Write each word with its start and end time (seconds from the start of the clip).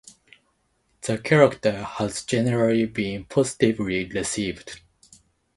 The 1.01 1.19
character 1.19 1.83
has 1.83 2.23
generally 2.25 2.87
been 2.87 3.25
positively 3.25 4.05
received. 4.05 4.81